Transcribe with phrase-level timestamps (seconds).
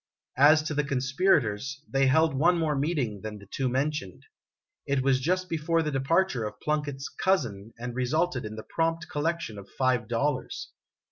[0.39, 4.23] As to the conspirators, they held one more meeting than the two mentioned.
[4.87, 9.59] It was just before the departure of Plunkett's "cousin," and resulted in the prompt collection
[9.59, 10.71] of five dollars.